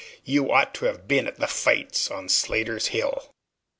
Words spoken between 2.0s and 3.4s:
on Slatter's Hill!"